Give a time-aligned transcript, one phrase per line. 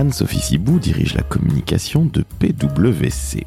[0.00, 3.46] Anne-Sophie Sibou dirige la communication de PwC.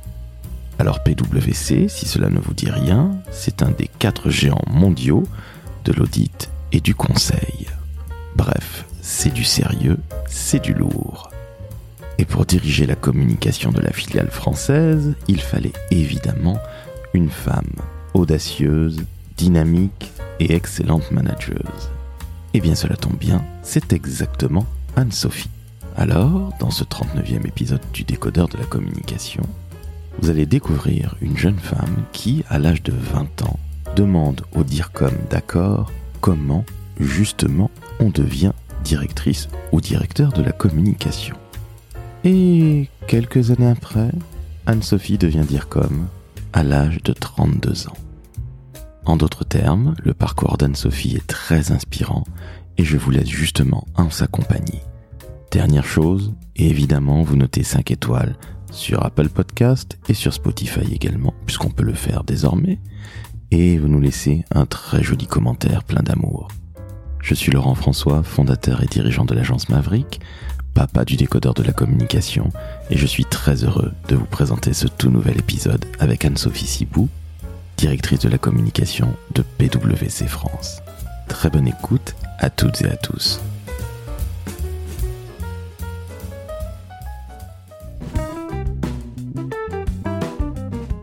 [0.77, 5.23] Alors PwC, si cela ne vous dit rien, c'est un des quatre géants mondiaux
[5.83, 7.65] de l'audit et du conseil.
[8.35, 9.97] Bref, c'est du sérieux,
[10.27, 11.31] c'est du lourd.
[12.19, 16.59] Et pour diriger la communication de la filiale française, il fallait évidemment
[17.15, 17.73] une femme
[18.13, 19.01] audacieuse,
[19.37, 21.89] dynamique et excellente manageuse.
[22.53, 25.49] Eh bien cela tombe bien, c'est exactement Anne-Sophie.
[25.95, 29.43] Alors, dans ce 39e épisode du décodeur de la communication,
[30.19, 33.59] vous allez découvrir une jeune femme qui, à l'âge de 20 ans,
[33.95, 36.65] demande au DIRCOM d'accord comment,
[36.99, 38.53] justement, on devient
[38.83, 41.35] directrice ou directeur de la communication.
[42.23, 44.11] Et quelques années après,
[44.65, 46.07] Anne-Sophie devient DIRCOM
[46.53, 47.97] à l'âge de 32 ans.
[49.05, 52.23] En d'autres termes, le parcours d'Anne-Sophie est très inspirant
[52.77, 54.79] et je vous laisse justement en sa compagnie.
[55.53, 58.35] Dernière chose, évidemment, vous notez 5 étoiles
[58.71, 62.79] sur Apple Podcast et sur Spotify également, puisqu'on peut le faire désormais,
[63.51, 66.47] et vous nous laissez un très joli commentaire plein d'amour.
[67.21, 70.21] Je suis Laurent François, fondateur et dirigeant de l'agence Maverick,
[70.73, 72.49] papa du décodeur de la communication,
[72.89, 77.09] et je suis très heureux de vous présenter ce tout nouvel épisode avec Anne-Sophie Sibou,
[77.77, 80.81] directrice de la communication de PwC France.
[81.27, 83.39] Très bonne écoute à toutes et à tous.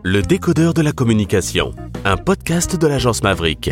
[0.03, 3.71] Le décodeur de la communication, un podcast de l'agence Maverick.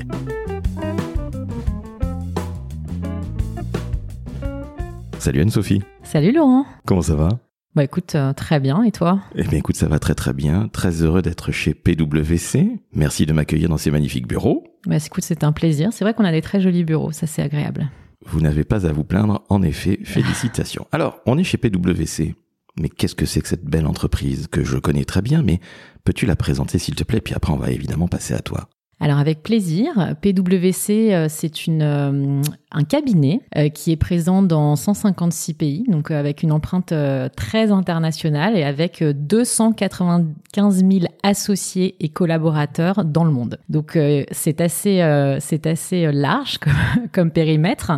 [5.17, 5.81] Salut Anne-Sophie.
[6.03, 6.65] Salut Laurent.
[6.85, 7.29] Comment ça va?
[7.75, 8.83] Bah écoute, euh, très bien.
[8.83, 9.21] Et toi?
[9.33, 10.67] Eh bien écoute, ça va très très bien.
[10.67, 12.79] Très heureux d'être chez PwC.
[12.93, 14.63] Merci de m'accueillir dans ces magnifiques bureaux.
[14.85, 15.89] Bah écoute, c'est un plaisir.
[15.91, 17.11] C'est vrai qu'on a des très jolis bureaux.
[17.11, 17.89] Ça, c'est agréable.
[18.25, 19.99] Vous n'avez pas à vous plaindre, en effet.
[20.03, 20.85] Félicitations.
[20.91, 22.35] Alors, on est chez PwC.
[22.79, 25.59] Mais qu'est-ce que c'est que cette belle entreprise que je connais très bien, mais
[26.05, 27.21] peux-tu la présenter s'il te plaît?
[27.21, 28.69] Puis après, on va évidemment passer à toi.
[29.01, 34.75] Alors avec plaisir, PwC, euh, c'est une, euh, un cabinet euh, qui est présent dans
[34.75, 36.93] 156 pays, donc avec une empreinte
[37.37, 43.57] très internationale et avec 295 000 associés et collaborateurs dans le monde.
[43.69, 43.97] Donc
[44.31, 45.01] c'est assez,
[45.39, 46.57] c'est assez large
[47.13, 47.91] comme, périmètre.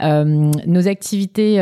[0.00, 1.58] nos activités,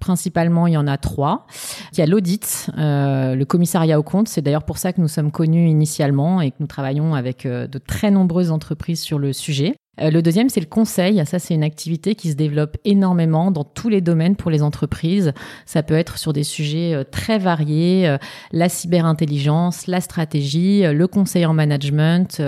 [0.00, 1.46] principalement, il y en a trois.
[1.92, 4.28] Il y a l'audit, le commissariat au compte.
[4.28, 7.78] C'est d'ailleurs pour ça que nous sommes connus initialement et que nous travaillons avec de
[7.78, 9.74] très nombreuses entreprises sur le sujet.
[10.00, 11.24] Euh, le deuxième, c'est le conseil.
[11.26, 15.32] Ça, c'est une activité qui se développe énormément dans tous les domaines pour les entreprises.
[15.64, 18.18] Ça peut être sur des sujets euh, très variés, euh,
[18.52, 22.42] la cyberintelligence, la stratégie, le conseil en management.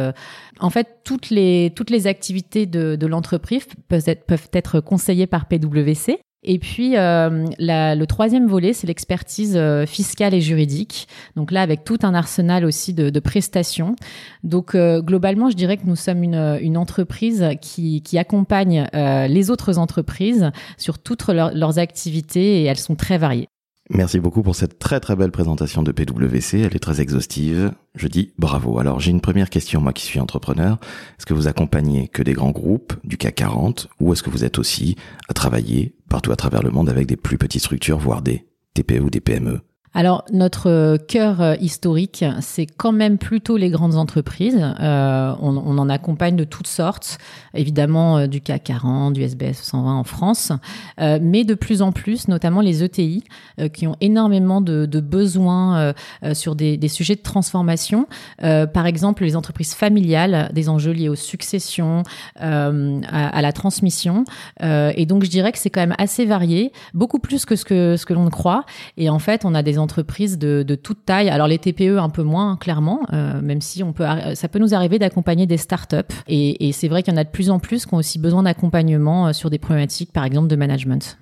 [0.61, 5.27] En fait, toutes les, toutes les activités de, de l'entreprise peuvent être, peuvent être conseillées
[5.27, 6.21] par PwC.
[6.45, 11.09] Et puis, euh, le troisième volet, c'est l'expertise euh, fiscale et juridique.
[11.35, 13.97] Donc là, avec tout un arsenal aussi de, prestations.
[14.45, 19.51] Donc, euh, globalement, je dirais que nous sommes une, une entreprise qui, qui accompagne les
[19.51, 23.49] autres entreprises sur toutes leurs activités et elles sont très variées.
[23.91, 27.73] Merci beaucoup pour cette très très belle présentation de PwC, elle est très exhaustive.
[27.95, 28.79] Je dis bravo.
[28.79, 30.79] Alors j'ai une première question, moi qui suis entrepreneur.
[31.19, 34.45] Est-ce que vous accompagnez que des grands groupes du CAC 40 ou est-ce que vous
[34.45, 34.97] êtes aussi
[35.29, 39.01] à travailler partout à travers le monde avec des plus petites structures, voire des TPE
[39.01, 39.61] ou des PME
[39.99, 44.57] alors notre euh, cœur euh, historique, c'est quand même plutôt les grandes entreprises.
[44.79, 47.19] Euh, on, en accompagne de toutes sortes,
[47.53, 50.53] évidemment du CAC 40, du SBS 120 en France,
[50.99, 53.25] mais de plus en plus, notamment les ETI,
[53.73, 55.95] qui ont énormément de, besoins
[56.33, 58.07] sur des, sujets de transformation.
[58.39, 62.03] par exemple, les entreprises familiales, des enjeux liés aux successions,
[62.37, 64.25] à, la transmission.
[64.61, 67.97] et donc, je dirais que c'est quand même assez varié, beaucoup plus que ce que
[67.97, 68.65] ce que l'on croit.
[68.97, 71.29] Et en fait, on a des entreprises de, de, toute taille.
[71.29, 74.05] Alors les TPE un peu moins clairement, euh, même si on peut,
[74.35, 75.97] ça peut nous arriver d'accompagner des startups.
[76.29, 78.19] Et, et c'est vrai qu'il y en a de plus en plus qui ont aussi
[78.19, 81.19] besoin d'accompagnement euh, sur des problématiques, par exemple, de management.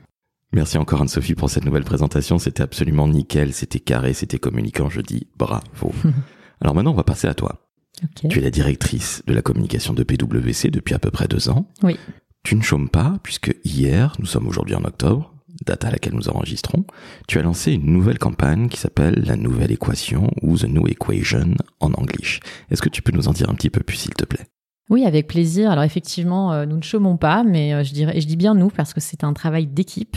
[0.52, 2.38] Merci encore Anne-Sophie pour cette nouvelle présentation.
[2.38, 4.88] C'était absolument nickel, c'était carré, c'était communicant.
[4.88, 5.92] Je dis bravo.
[6.60, 7.66] Alors maintenant, on va passer à toi.
[8.02, 8.28] Okay.
[8.28, 11.66] Tu es la directrice de la communication de PwC depuis à peu près deux ans.
[11.82, 11.98] Oui.
[12.42, 16.28] Tu ne chômes pas puisque hier, nous sommes aujourd'hui en octobre, date à laquelle nous
[16.28, 16.84] enregistrons,
[17.28, 21.54] tu as lancé une nouvelle campagne qui s'appelle La Nouvelle Équation ou The New Equation
[21.80, 22.40] en anglais.
[22.70, 24.46] Est-ce que tu peux nous en dire un petit peu plus, s'il te plaît?
[24.88, 25.70] Oui, avec plaisir.
[25.70, 28.68] Alors effectivement, euh, nous ne chômons pas, mais euh, je dirais, je dis bien nous
[28.68, 30.16] parce que c'est un travail d'équipe.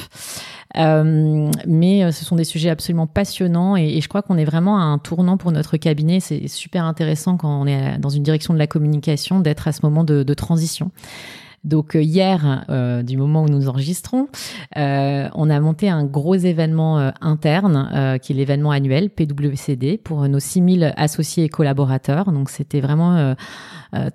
[0.77, 4.83] Euh, mais ce sont des sujets absolument passionnants et, je crois qu'on est vraiment à
[4.83, 6.19] un tournant pour notre cabinet.
[6.19, 9.79] C'est super intéressant quand on est dans une direction de la communication d'être à ce
[9.83, 10.91] moment de transition.
[11.63, 12.65] Donc hier,
[13.03, 14.27] du moment où nous enregistrons,
[14.75, 20.93] on a monté un gros événement interne qui est l'événement annuel PWCD pour nos 6000
[20.95, 22.31] associés et collaborateurs.
[22.31, 23.35] Donc c'était vraiment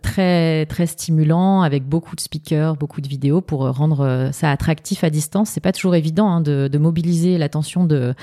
[0.03, 5.11] très très stimulant avec beaucoup de speakers, beaucoup de vidéos pour rendre ça attractif à
[5.11, 5.51] distance.
[5.51, 8.15] C'est pas toujours évident hein, de, de, mobiliser l'attention de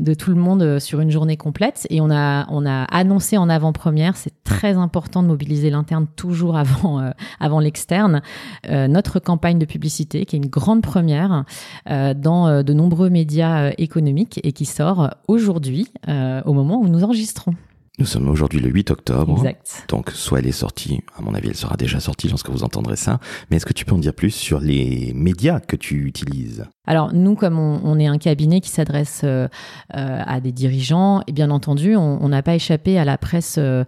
[0.00, 3.48] de tout le monde sur une journée complète et on a on a annoncé en
[3.48, 8.22] avant-première, c'est très important de mobiliser l'interne toujours avant euh, avant l'externe.
[8.68, 11.44] Euh, notre campagne de publicité, qui est une grande première
[11.88, 17.54] euh, dans de nombreux médias économiques et qui sort aujourd'hui au moment où nous enregistrons.
[17.98, 19.38] Nous sommes aujourd'hui le 8 octobre.
[19.38, 19.86] Exact.
[19.88, 22.96] Donc, soit elle est sortie, à mon avis, elle sera déjà sortie lorsque vous entendrez
[22.96, 23.20] ça.
[23.50, 26.66] Mais est-ce que tu peux en dire plus sur les médias que tu utilises?
[26.86, 29.48] Alors, nous, comme on, est un cabinet qui s'adresse euh,
[29.96, 33.84] euh, à des dirigeants, et bien entendu, on n'a pas échappé à la presse euh,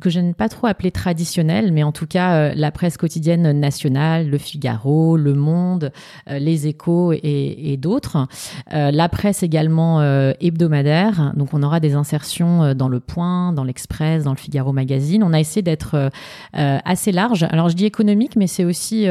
[0.00, 4.28] que je n'aime pas trop appeler traditionnelle, mais en tout cas, la presse quotidienne nationale,
[4.28, 5.92] Le Figaro, Le Monde,
[6.26, 8.26] Les Échos et, et d'autres.
[8.70, 10.02] la presse également
[10.40, 11.32] hebdomadaire.
[11.36, 15.22] Donc, on aura des insertions dans le point dans l'Express, dans le Figaro Magazine.
[15.22, 16.10] On a essayé d'être
[16.52, 17.46] assez large.
[17.50, 19.06] Alors je dis économique, mais c'est aussi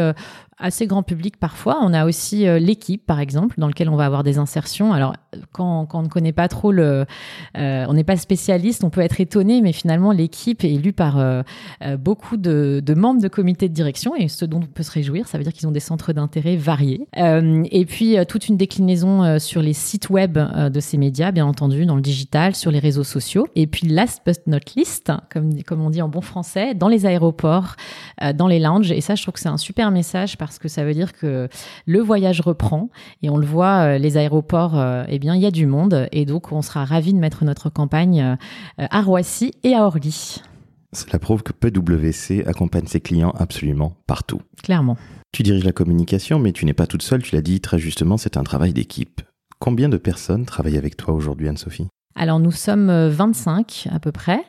[0.58, 1.80] assez grand public parfois.
[1.82, 4.94] On a aussi euh, l'équipe, par exemple, dans lequel on va avoir des insertions.
[4.94, 5.14] Alors,
[5.52, 7.06] quand, quand on ne connaît pas trop le,
[7.58, 11.20] euh, on n'est pas spécialiste, on peut être étonné, mais finalement, l'équipe est élue par
[11.20, 11.44] euh,
[12.00, 15.38] beaucoup de, membres de comité de direction, et ce dont on peut se réjouir, ça
[15.38, 17.08] veut dire qu'ils ont des centres d'intérêt variés.
[17.16, 21.96] et puis, toute une déclinaison sur les sites web de ces médias, bien entendu, dans
[21.96, 23.48] le digital, sur les réseaux sociaux.
[23.56, 27.06] Et puis, last but not least, comme, comme on dit en bon français, dans les
[27.06, 27.76] aéroports,
[28.36, 28.92] dans les lounges.
[28.92, 31.50] Et ça, je trouve que c'est un super message parce que ça veut dire que
[31.86, 32.90] le voyage reprend
[33.22, 36.08] et on le voit, euh, les aéroports, euh, eh bien, il y a du monde
[36.12, 38.36] et donc on sera ravi de mettre notre campagne euh,
[38.78, 40.42] à Roissy et à Orly.
[40.94, 44.42] Cela prouve que PwC accompagne ses clients absolument partout.
[44.64, 44.98] Clairement.
[45.32, 48.18] Tu diriges la communication, mais tu n'es pas toute seule, tu l'as dit très justement,
[48.18, 49.22] c'est un travail d'équipe.
[49.60, 51.88] Combien de personnes travaillent avec toi aujourd'hui, Anne-Sophie?
[52.18, 54.40] Alors nous sommes 25 euh, à peu près.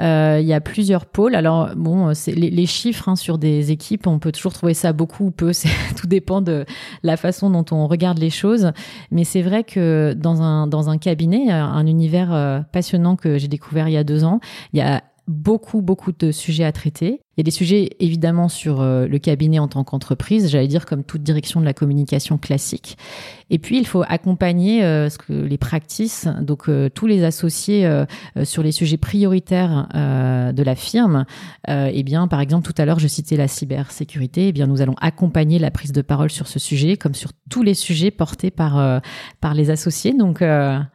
[0.00, 1.34] Euh, il y a plusieurs pôles.
[1.34, 5.26] Alors bon, c'est les, chiffres hein, sur des équipes, on peut toujours trouver ça beaucoup
[5.26, 5.52] ou peu.
[5.96, 6.66] tout dépend de
[7.02, 8.72] la façon dont on regarde les choses.
[9.10, 13.48] Mais c'est vrai que dans un dans un cabinet, un univers euh, passionnant que j'ai
[13.48, 14.40] découvert il y a deux ans,
[14.74, 17.20] il y a beaucoup, beaucoup de sujets à traiter.
[17.36, 20.86] Il y a des sujets évidemment sur euh, le cabinet en tant qu'entreprise, j'allais dire
[20.86, 22.96] comme toute direction de la communication classique.
[23.50, 27.88] Et puis il faut accompagner euh, les practices, donc euh, tous les associés
[28.44, 31.26] sur les sujets prioritaires de la firme.
[31.68, 34.48] eh bien, par exemple, tout à l'heure je citais la cybersécurité.
[34.48, 37.62] Eh bien, nous allons accompagner la prise de parole sur ce sujet, comme sur tous
[37.62, 39.02] les sujets portés par
[39.40, 40.14] par les associés.
[40.14, 40.42] Donc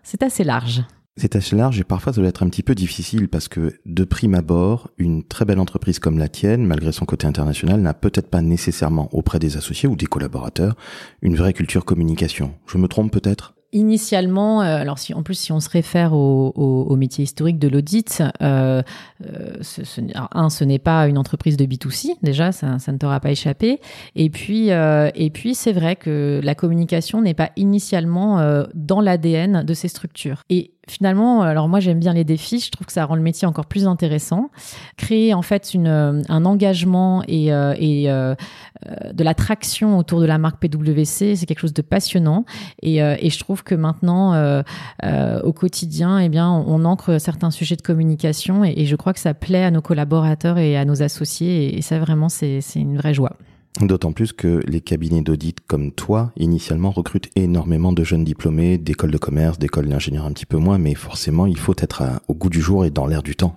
[0.04, 0.84] c'est assez large.
[1.21, 4.03] C'est assez large et parfois ça doit être un petit peu difficile parce que de
[4.03, 8.27] prime abord, une très belle entreprise comme la tienne, malgré son côté international, n'a peut-être
[8.27, 10.75] pas nécessairement auprès des associés ou des collaborateurs
[11.21, 12.56] une vraie culture communication.
[12.65, 13.53] Je me trompe peut-être?
[13.71, 18.21] Initialement, euh, alors si en plus si on se réfère au, métier historique de l'audit,
[18.41, 18.81] euh,
[19.24, 20.01] euh ce,
[20.33, 23.79] un, ce n'est pas une entreprise de B2C déjà, ça, ne t'aura pas échappé.
[24.15, 29.74] Et puis, et puis c'est vrai que la communication n'est pas initialement dans l'ADN de
[29.74, 30.41] ces structures.
[30.50, 33.47] Et finalement, alors moi j'aime bien les défis, je trouve que ça rend le métier
[33.47, 34.49] encore plus intéressant.
[34.97, 41.35] Créer en fait une, un engagement et, et de l'attraction autour de la marque PwC,
[41.35, 42.45] c'est quelque chose de passionnant.
[42.81, 44.63] Et, et je trouve que maintenant, euh,
[45.03, 49.19] euh, au quotidien, eh bien, on, ancre certains sujets de communication et, je crois que
[49.19, 51.77] ça plaît à nos collaborateurs et à nos associés.
[51.77, 53.38] Et, ça, vraiment, c'est une vraie joie.
[53.80, 59.12] D'autant plus que les cabinets d'audit comme toi, initialement, recrutent énormément de jeunes diplômés d'écoles
[59.12, 62.50] de commerce, d'écoles d'ingénieurs un petit peu moins, mais forcément, il faut être au goût
[62.50, 63.56] du jour et dans l'air du temps.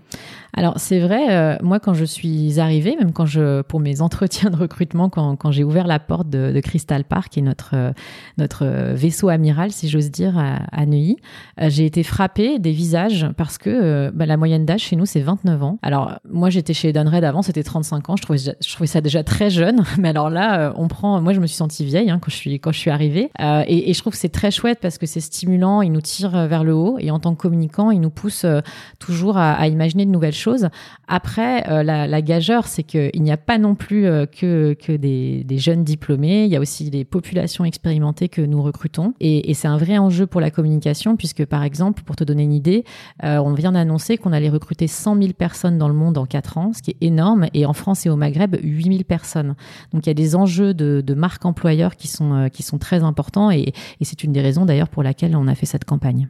[0.57, 4.51] Alors c'est vrai, euh, moi quand je suis arrivée, même quand je pour mes entretiens
[4.51, 7.73] de recrutement, quand, quand j'ai ouvert la porte de, de, Crystal Park, qui est notre
[7.75, 7.93] euh,
[8.39, 11.17] notre vaisseau amiral, si j'ose dire, à, à Neuilly,
[11.61, 15.21] euh, j'ai été frappée des visages parce que bah, la moyenne d'âge chez nous c'est
[15.21, 15.79] 29 ans.
[15.83, 19.25] Alors moi j'étais chez Edenred avant, c'était 35 ans, je trouvais je trouvais ça déjà
[19.25, 22.31] très jeune, mais alors là on prend, moi je me suis sentie vieille hein, quand
[22.31, 24.99] je suis quand je suis arrivée, et, et, je trouve que c'est très chouette parce
[24.99, 26.97] que c'est stimulant, il nous tire vers le haut.
[27.01, 28.47] Et en tant que communicant, il nous pousse
[28.99, 30.44] toujours à, à imaginer de nouvelles choses
[31.09, 34.93] après, euh, la, la, gageure, c'est qu'il n'y a pas non plus euh, que, que
[34.93, 39.15] des, des, jeunes diplômés, il y a aussi des populations expérimentées que nous recrutons.
[39.21, 42.45] Et, et c'est un vrai enjeu pour la communication, puisque par exemple, pour te donner
[42.45, 42.85] une idée,
[43.23, 46.59] euh, on vient d'annoncer qu'on allait recruter 100 000 personnes dans le monde en 4
[46.59, 49.55] ans, ce qui est énorme, et en France et au Maghreb, 8 000 personnes.
[49.93, 53.03] Donc il y a des enjeux de, de marque employeur qui sont, qui sont très
[53.03, 56.29] importants, et, et c'est une des raisons d'ailleurs pour laquelle on a fait cette campagne.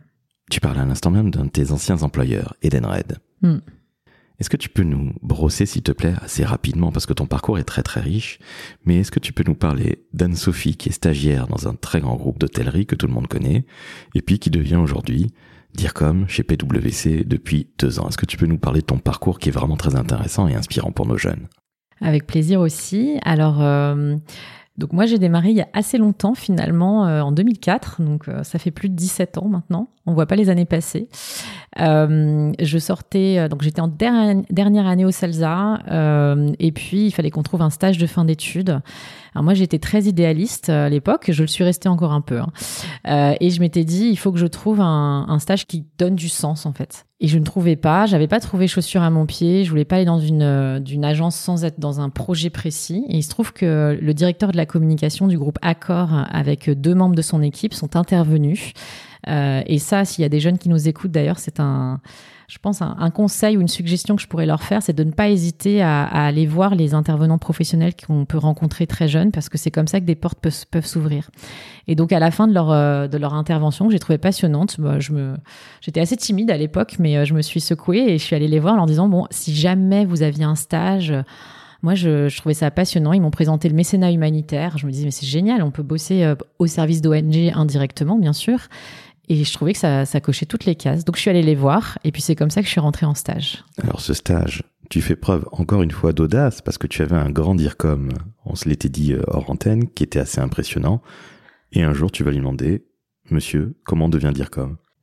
[0.50, 3.18] Tu parles à l'instant même d'un de tes anciens employeurs, Edenred.
[3.42, 3.58] Hmm.
[4.40, 7.58] Est-ce que tu peux nous brosser, s'il te plaît, assez rapidement, parce que ton parcours
[7.58, 8.38] est très très riche,
[8.84, 12.16] mais est-ce que tu peux nous parler d'Anne-Sophie, qui est stagiaire dans un très grand
[12.16, 13.64] groupe d'hôtellerie que tout le monde connaît,
[14.14, 15.32] et puis qui devient aujourd'hui
[15.74, 18.08] DIRCOM chez PwC depuis deux ans.
[18.08, 20.54] Est-ce que tu peux nous parler de ton parcours qui est vraiment très intéressant et
[20.54, 21.48] inspirant pour nos jeunes?
[22.00, 23.18] Avec plaisir aussi.
[23.24, 24.16] Alors, euh,
[24.76, 28.42] donc moi j'ai démarré il y a assez longtemps finalement, euh, en 2004, donc euh,
[28.42, 29.88] ça fait plus de 17 ans maintenant.
[30.06, 31.08] On voit pas les années passer.
[31.80, 37.10] Euh, je sortais, euh, donc j'étais en dernière année au Salza, euh, et puis il
[37.12, 38.80] fallait qu'on trouve un stage de fin d'études.
[39.34, 42.52] Alors moi j'étais très idéaliste à l'époque, je le suis resté encore un peu, hein.
[43.08, 46.14] euh, et je m'étais dit il faut que je trouve un, un, stage qui donne
[46.14, 47.06] du sens en fait.
[47.20, 49.96] Et je ne trouvais pas, j'avais pas trouvé chaussures à mon pied, je voulais pas
[49.96, 53.04] aller dans une d'une agence sans être dans un projet précis.
[53.08, 56.94] Et il se trouve que le directeur de la communication du groupe Accor avec deux
[56.94, 58.72] membres de son équipe sont intervenus.
[59.28, 62.00] Euh, et ça, s'il y a des jeunes qui nous écoutent, d'ailleurs, c'est un,
[62.48, 65.12] je pense, un, conseil ou une suggestion que je pourrais leur faire, c'est de ne
[65.12, 69.56] pas hésiter à, aller voir les intervenants professionnels qu'on peut rencontrer très jeunes, parce que
[69.56, 71.30] c'est comme ça que des portes peuvent, s'ouvrir.
[71.86, 75.34] Et donc, à la fin de leur, euh, intervention, que j'ai trouvé passionnante, je
[75.80, 78.48] j'étais assez timide à l'époque, mais euh, je me suis secouée et je suis allée
[78.48, 81.14] les voir en leur disant, bon, si jamais vous aviez un stage,
[81.82, 83.12] moi, je, je, trouvais ça passionnant.
[83.12, 84.78] Ils m'ont présenté le mécénat humanitaire.
[84.78, 88.58] Je me disais, mais c'est génial, on peut bosser au service d'ONG indirectement, bien sûr.
[89.28, 91.04] Et je trouvais que ça, ça cochait toutes les cases.
[91.04, 93.06] Donc je suis allée les voir et puis c'est comme ça que je suis rentrée
[93.06, 93.64] en stage.
[93.82, 97.30] Alors ce stage, tu fais preuve encore une fois d'audace parce que tu avais un
[97.30, 98.10] grand dire comme
[98.44, 101.02] on se l'était dit euh, hors antenne, qui était assez impressionnant.
[101.72, 102.84] Et un jour, tu vas lui demander,
[103.30, 104.50] monsieur, comment on devient dire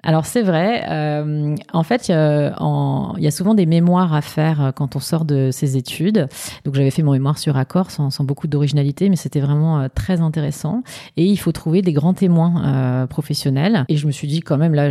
[0.03, 0.85] alors c'est vrai.
[0.89, 5.25] Euh, en fait, il y a souvent des mémoires à faire euh, quand on sort
[5.25, 6.27] de ses études.
[6.65, 10.21] Donc j'avais fait mon mémoire sur Accord sans, beaucoup d'originalité, mais c'était vraiment euh, très
[10.21, 10.83] intéressant.
[11.17, 13.85] Et il faut trouver des grands témoins euh, professionnels.
[13.89, 14.89] Et je me suis dit quand même là,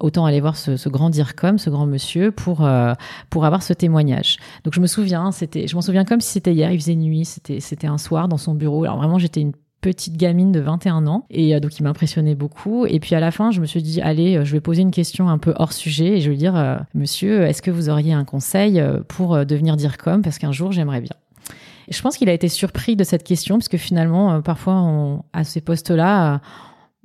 [0.00, 2.68] autant aller voir ce, ce grand comme ce grand monsieur, pour
[3.30, 4.36] pour avoir ce témoignage.
[4.64, 6.70] Donc je me souviens, c'était, je m'en souviens comme si c'était hier.
[6.70, 8.84] Il faisait nuit, c'était c'était un soir dans son bureau.
[8.84, 11.24] Alors vraiment, j'étais une petite gamine de 21 ans.
[11.30, 12.86] Et euh, donc il m'impressionnait beaucoup.
[12.86, 14.90] Et puis à la fin je me suis dit allez euh, je vais poser une
[14.90, 17.88] question un peu hors sujet et je vais lui dire euh, monsieur est-ce que vous
[17.88, 21.14] auriez un conseil pour devenir dire comme parce qu'un jour j'aimerais bien.
[21.88, 25.22] Et je pense qu'il a été surpris de cette question parce que finalement parfois on,
[25.32, 26.40] à ces postes là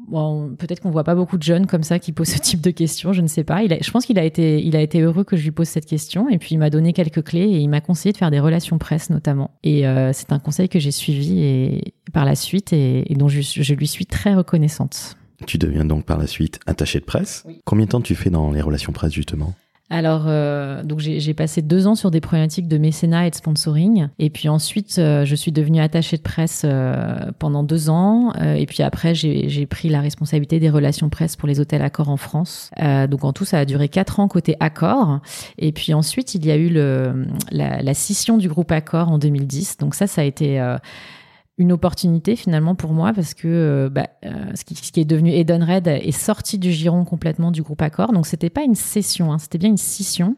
[0.08, 2.72] Bon, peut-être qu'on voit pas beaucoup de jeunes comme ça qui posent ce type de
[2.72, 3.64] questions, je ne sais pas.
[3.64, 5.68] Il a, je pense qu'il a été, il a été heureux que je lui pose
[5.68, 8.32] cette question et puis il m'a donné quelques clés et il m'a conseillé de faire
[8.32, 9.52] des relations presse notamment.
[9.64, 13.30] Et euh, c'est un conseil que j'ai suivi et par la suite et, et dont
[13.30, 15.18] je, je, lui suis très reconnaissante.
[15.48, 17.44] Tu deviens donc par la suite attaché de presse.
[17.46, 17.62] Oui.
[17.66, 19.54] Combien de temps tu fais dans les relations presse justement?
[19.94, 24.08] Alors, euh, donc j'ai passé deux ans sur des problématiques de mécénat et de sponsoring.
[24.18, 28.34] Et puis ensuite, euh, je suis devenue attachée de presse euh, pendant deux ans.
[28.42, 32.10] Euh, et puis après, j'ai pris la responsabilité des relations presse pour les hôtels Accor
[32.10, 32.72] en France.
[32.82, 35.20] Euh, donc en tout, ça a duré quatre ans côté Accor.
[35.60, 39.20] Et puis ensuite, il y a eu le, la, la scission du groupe Accor en
[39.20, 39.78] 2010.
[39.78, 40.60] Donc ça, ça a été
[41.58, 45.88] une opportunité finalement pour moi parce que euh, bah, euh, ce, qui, est devenu Edenred
[45.88, 48.12] est sorti du giron complètement du groupe Accor.
[48.12, 50.36] Donc c'était pas une cession, hein, c'était bien une scission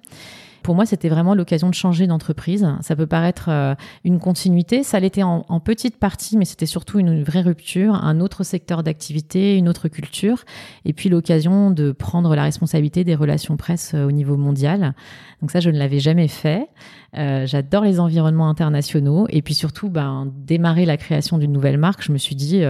[0.65, 2.67] pour moi, c'était vraiment l'occasion de changer d'entreprise.
[2.81, 7.23] Ça peut paraître euh, une continuité, ça l'était en, petite partie, mais c'était surtout une
[7.23, 10.43] vraie rupture, un autre secteur d'activité, une autre culture,
[10.83, 14.95] et puis l'occasion de prendre la responsabilité des relations presse euh, au niveau mondial.
[15.39, 16.67] Donc ça, je ne l'avais jamais fait.
[17.15, 22.01] Euh, J'adore les environnements internationaux, et puis surtout, ben, démarrer la création d'une nouvelle marque.
[22.01, 22.63] Je me suis dit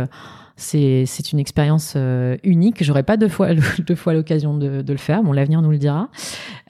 [0.58, 2.84] c'est une expérience euh, unique.
[2.84, 5.22] J'aurais pas deux fois deux fois l'occasion de, de, le faire.
[5.22, 6.10] Bon, l'avenir nous le dira.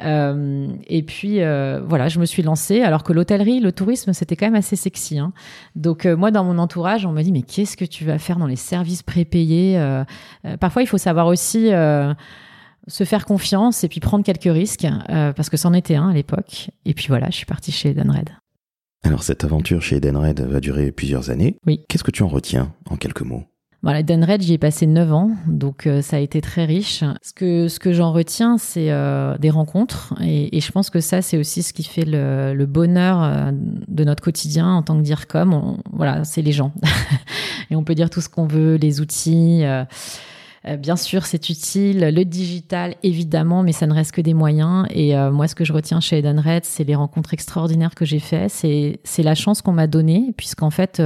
[0.02, 2.82] Euh, et puis euh, voilà, je me suis lancée.
[2.82, 5.20] Alors que l'hôtellerie, le tourisme, c'était quand même assez sexy.
[5.20, 5.34] Hein.
[5.76, 8.48] Donc moi, dans mon entourage, on me dit mais qu'est-ce que tu vas faire dans
[8.48, 9.80] les services prépayés
[10.60, 11.70] Parfois, il faut savoir aussi
[12.88, 16.72] se faire confiance et puis prendre quelques risques parce que c'en était un à l'époque.
[16.86, 18.30] Et puis voilà, je suis partie chez Edenred.
[19.04, 21.58] Alors cette aventure chez Edenred va durer plusieurs années.
[21.68, 21.84] Oui.
[21.88, 23.44] Qu'est-ce que tu en retiens en quelques mots?
[23.86, 27.04] Voilà, Denred, j'y ai passé 9 ans, donc euh, ça a été très riche.
[27.22, 31.00] Ce que, ce que j'en retiens, c'est euh, des rencontres, et, et, je pense que
[31.00, 34.98] ça, c'est aussi ce qui fait le, le bonheur euh, de notre quotidien en tant
[34.98, 35.54] que DIRCOM.
[35.54, 36.74] On, voilà, c'est les gens.
[37.70, 39.64] et on peut dire tout ce qu'on veut, les outils.
[39.64, 39.86] Euh,
[40.68, 42.00] euh, bien sûr, c'est utile.
[42.00, 44.88] Le digital, évidemment, mais ça ne reste que des moyens.
[44.90, 48.20] Et euh, moi, ce que je retiens chez Edenred, c'est les rencontres extraordinaires que j'ai
[48.20, 48.52] faites.
[48.52, 51.02] C'est la chance qu'on m'a donnée, puisqu'en fait,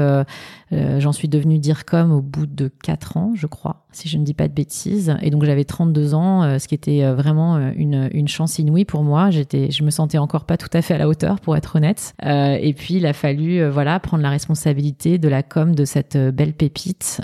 [0.72, 4.18] euh, euh, j'en suis devenue DIRCOM au bout de 4 ans, je crois, si je
[4.18, 5.16] ne dis pas de bêtises.
[5.22, 9.04] Et donc, j'avais 32 ans, euh, ce qui était vraiment une, une chance inouïe pour
[9.04, 9.30] moi.
[9.30, 12.14] J'étais, je me sentais encore pas tout à fait à la hauteur, pour être honnête.
[12.24, 16.54] et puis, il a fallu, voilà, prendre la responsabilité de la com de cette belle
[16.54, 17.22] pépite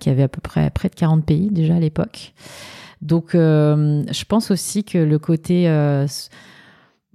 [0.00, 2.32] qui avait à peu près près de 40 pays déjà à l'époque.
[3.02, 6.06] Donc, euh, je pense aussi que le côté euh,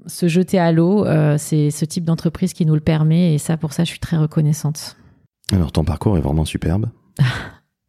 [0.07, 1.05] se jeter à l'eau,
[1.37, 4.17] c'est ce type d'entreprise qui nous le permet et ça, pour ça, je suis très
[4.17, 4.97] reconnaissante.
[5.51, 6.89] Alors, ton parcours est vraiment superbe.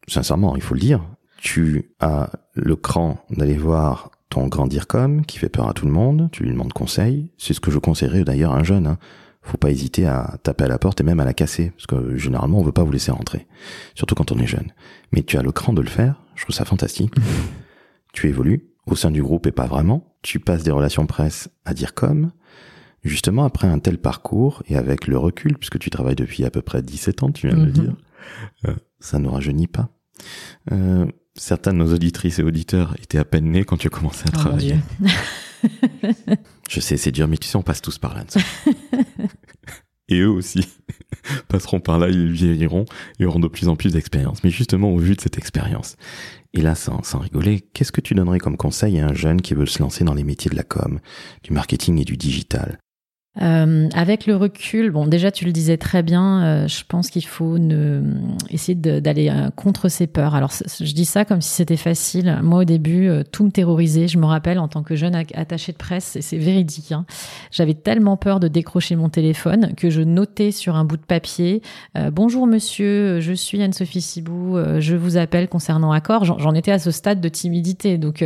[0.07, 1.01] Sincèrement, il faut le dire.
[1.39, 5.91] Tu as le cran d'aller voir ton grand DIRCOM qui fait peur à tout le
[5.91, 7.31] monde, tu lui demandes conseil.
[7.37, 8.87] C'est ce que je conseillerais d'ailleurs à un jeune.
[8.87, 8.97] Hein.
[9.41, 12.17] Faut pas hésiter à taper à la porte et même à la casser, parce que
[12.17, 13.47] généralement on veut pas vous laisser rentrer,
[13.95, 14.73] surtout quand on est jeune.
[15.13, 17.13] Mais tu as le cran de le faire, je trouve ça fantastique.
[18.13, 20.15] tu évolues au sein du groupe et pas vraiment.
[20.21, 22.31] Tu passes des relations presse à DIRCOM.
[23.03, 26.61] Justement, après un tel parcours et avec le recul, puisque tu travailles depuis à peu
[26.61, 27.73] près 17 ans, tu viens de le mhm.
[27.73, 27.95] dire,
[28.65, 29.89] euh, ça ne rajeunit pas.
[30.71, 34.23] Euh, certains de nos auditrices et auditeurs étaient à peine nés quand tu as commencé
[34.27, 34.75] à oh travailler.
[36.69, 38.25] Je sais, c'est dur, mais tu sais, on passe tous par là.
[40.09, 40.67] et eux aussi
[41.47, 42.85] passeront par là, ils vieilliront
[43.19, 44.43] et auront de plus en plus d'expérience.
[44.43, 45.95] Mais justement, au vu de cette expérience,
[46.53, 49.53] et là, sans, sans rigoler, qu'est-ce que tu donnerais comme conseil à un jeune qui
[49.53, 50.99] veut se lancer dans les métiers de la com,
[51.43, 52.79] du marketing et du digital?
[53.41, 57.25] Euh, avec le recul, bon, déjà tu le disais très bien, euh, je pense qu'il
[57.25, 58.01] faut ne,
[58.49, 60.35] essayer d'aller euh, contre ses peurs.
[60.35, 62.39] Alors je dis ça comme si c'était facile.
[62.41, 64.07] Moi au début, euh, tout me terrorisait.
[64.07, 66.91] Je me rappelle en tant que jeune attaché de presse, et c'est véridique.
[66.91, 67.05] Hein,
[67.51, 71.61] J'avais tellement peur de décrocher mon téléphone que je notais sur un bout de papier
[72.11, 76.25] Bonjour monsieur, je suis Anne-Sophie Sibou, je vous appelle concernant Accor.
[76.25, 78.23] J'en étais à ce stade de timidité, donc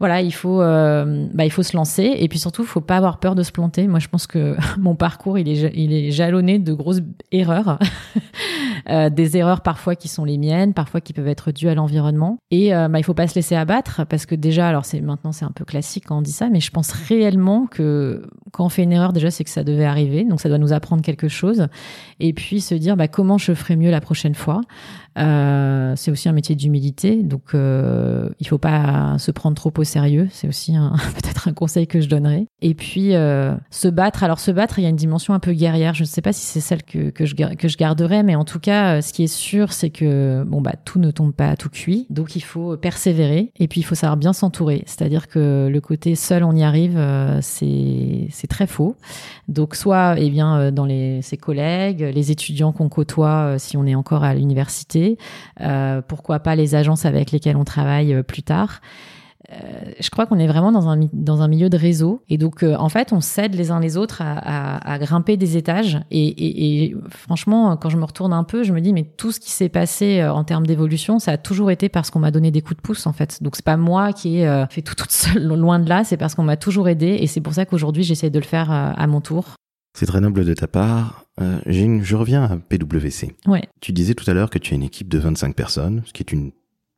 [0.00, 2.96] voilà, il faut, euh, bah, il faut se lancer et puis surtout, il faut pas
[2.96, 3.86] avoir peur de se planter.
[3.86, 7.02] Moi, je pense que mon parcours, il est, il est jalonné de grosses
[7.32, 7.78] erreurs,
[8.88, 12.38] euh, des erreurs parfois qui sont les miennes, parfois qui peuvent être dues à l'environnement.
[12.50, 15.32] Et euh, bah, il faut pas se laisser abattre parce que déjà, alors c'est maintenant
[15.32, 18.70] c'est un peu classique quand on dit ça, mais je pense réellement que quand on
[18.70, 21.28] fait une erreur, déjà c'est que ça devait arriver, donc ça doit nous apprendre quelque
[21.28, 21.66] chose.
[22.20, 24.62] Et puis se dire bah, comment je ferai mieux la prochaine fois.
[25.18, 29.84] Euh, c'est aussi un métier d'humilité, donc euh, il faut pas se prendre trop au
[29.84, 30.28] sérieux.
[30.30, 30.72] C'est aussi
[31.14, 32.46] peut-être un conseil que je donnerais.
[32.62, 34.22] Et puis euh, se battre.
[34.22, 35.94] Alors se battre, il y a une dimension un peu guerrière.
[35.94, 38.44] Je ne sais pas si c'est celle que, que, je, que je garderai, mais en
[38.44, 41.56] tout cas, euh, ce qui est sûr, c'est que bon bah tout ne tombe pas
[41.56, 42.06] tout cuit.
[42.10, 43.52] Donc il faut persévérer.
[43.58, 44.82] Et puis il faut savoir bien s'entourer.
[44.86, 48.96] C'est-à-dire que le côté seul on y arrive, euh, c'est c'est très faux.
[49.48, 53.94] Donc soit eh bien dans les ses collègues, les étudiants qu'on côtoie si on est
[53.94, 54.99] encore à l'université
[55.60, 58.80] euh, pourquoi pas les agences avec lesquelles on travaille euh, plus tard.
[59.52, 59.56] Euh,
[59.98, 62.22] je crois qu'on est vraiment dans un, dans un milieu de réseau.
[62.28, 65.98] Et donc, en fait, on s'aide les uns les autres à, grimper des étages.
[66.12, 69.50] Et, franchement, quand je me retourne un peu, je me dis, mais tout ce qui
[69.50, 72.76] s'est passé en termes d'évolution, ça a toujours été parce qu'on m'a donné des coups
[72.76, 73.42] de pouce, en fait.
[73.42, 76.04] Donc, c'est pas moi qui ai fait tout toute seule, loin de là.
[76.04, 77.18] C'est parce qu'on m'a toujours aidé.
[77.20, 79.56] Et c'est pour ça qu'aujourd'hui, j'essaie de le faire à mon tour.
[79.98, 81.24] C'est très noble de ta part.
[81.40, 83.34] Euh, je reviens à PwC.
[83.46, 83.68] Ouais.
[83.80, 86.22] Tu disais tout à l'heure que tu as une équipe de 25 personnes, ce qui
[86.22, 86.52] est une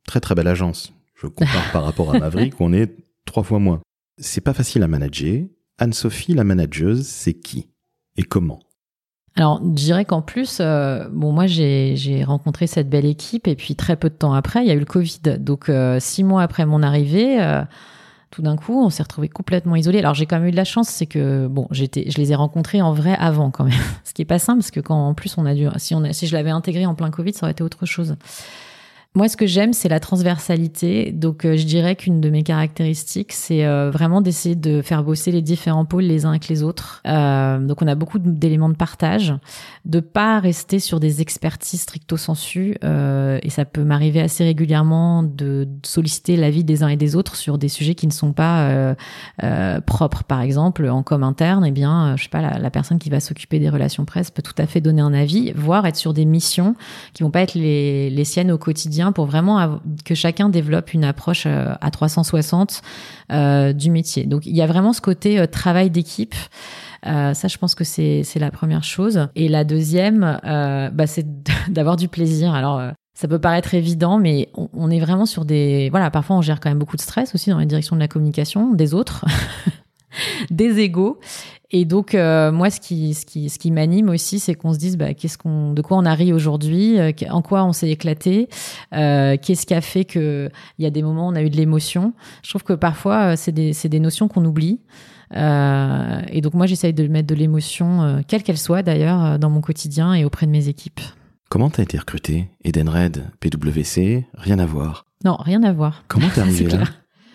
[0.05, 0.93] très très belle agence.
[1.15, 3.81] Je compare par rapport à Maverick, où on est trois fois moins.
[4.17, 5.43] C'est pas facile à manager.
[5.77, 7.69] Anne-Sophie, la manageuse, c'est qui
[8.17, 8.59] et comment?
[9.35, 13.75] Alors, je dirais qu'en plus, euh, bon, moi, j'ai rencontré cette belle équipe et puis
[13.75, 15.39] très peu de temps après, il y a eu le Covid.
[15.39, 17.41] Donc, euh, six mois après mon arrivée,
[18.33, 19.99] tout d'un coup, on s'est retrouvé complètement isolé.
[19.99, 22.35] Alors j'ai quand même eu de la chance, c'est que bon, j'étais, je les ai
[22.35, 25.13] rencontrés en vrai avant quand même, ce qui est pas simple parce que quand en
[25.13, 27.51] plus on a dû, si on, si je l'avais intégré en plein Covid, ça aurait
[27.51, 28.15] été autre chose.
[29.15, 31.11] Moi, ce que j'aime, c'est la transversalité.
[31.11, 35.31] Donc, euh, je dirais qu'une de mes caractéristiques, c'est euh, vraiment d'essayer de faire bosser
[35.31, 36.99] les différents pôles les uns avec les autres.
[37.05, 39.35] Euh, donc, on a beaucoup d'éléments de partage,
[39.85, 42.75] de pas rester sur des expertises stricto sensu.
[42.81, 47.59] et ça peut m'arriver assez régulièrement de, solliciter l'avis des uns et des autres sur
[47.59, 48.95] des sujets qui ne sont pas
[49.85, 50.23] propres.
[50.23, 53.59] Par exemple, en com interne, eh bien, je sais pas, la, personne qui va s'occuper
[53.59, 56.75] des relations presse peut tout à fait donner un avis, voire être sur des missions
[57.13, 61.43] qui vont pas être les siennes au quotidien pour vraiment que chacun développe une approche
[61.45, 62.81] euh, à 360
[63.31, 64.25] euh, du métier.
[64.25, 66.35] Donc il y a vraiment ce côté euh, travail d'équipe.
[67.03, 69.27] ça, je pense que c'est la première chose.
[69.35, 71.25] Et la deuxième, bah, c'est
[71.69, 72.53] d'avoir du plaisir.
[72.53, 72.81] Alors,
[73.13, 75.89] ça peut paraître évident, mais on, est vraiment sur des...
[75.91, 78.07] Voilà, parfois on gère quand même beaucoup de stress aussi dans la direction de la
[78.07, 79.25] communication, des autres,
[80.49, 81.19] des égaux.
[81.75, 84.77] Et donc euh, moi, ce qui ce qui ce qui m'anime aussi, c'est qu'on se
[84.77, 87.89] dise bah, qu'est-ce qu'on de quoi on a ri aujourd'hui, euh, en quoi on s'est
[87.89, 88.47] éclaté,
[88.93, 91.49] euh, qu'est-ce qui a fait que il y a des moments où on a eu
[91.49, 92.13] de l'émotion.
[92.43, 94.81] Je trouve que parfois c'est des c'est des notions qu'on oublie.
[95.33, 100.13] et donc moi, j'essaye de mettre de l'émotion, quelle qu'elle soit d'ailleurs, dans mon quotidien
[100.13, 101.01] et auprès de mes équipes.
[101.49, 105.05] Comment t'as été recruté Edenred, PwC, rien à voir.
[105.25, 106.03] Non, rien à voir.
[106.07, 106.83] Comment t'es arrivé là?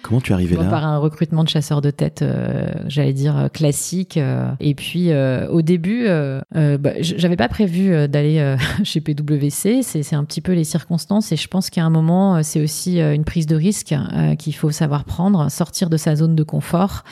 [0.09, 3.37] Comment tu es arrivé là Par un recrutement de chasseur de tête, euh, j'allais dire
[3.37, 4.16] euh, classique.
[4.16, 4.51] Euh.
[4.59, 5.11] et puis
[5.51, 6.07] au début,
[6.55, 9.83] bah, j'avais pas prévu d'aller chez PwC.
[9.83, 11.31] C'est un petit peu les circonstances.
[11.33, 13.94] Et je pense qu'à un moment, c'est aussi une prise de risque
[14.38, 17.05] qu'il faut savoir prendre, sortir de sa zone de confort.